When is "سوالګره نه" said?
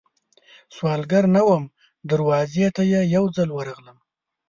0.75-1.41